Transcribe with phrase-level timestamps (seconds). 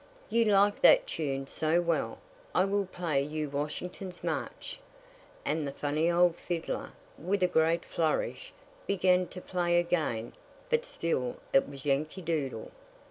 [0.31, 2.17] "You like that tune so well,
[2.55, 4.79] I will play you 'Washington's March;'"
[5.45, 8.51] and the funny old fiddler, with a great flourish,
[8.87, 10.33] began to play again;
[10.71, 12.71] but still it was "Yankee Doodle."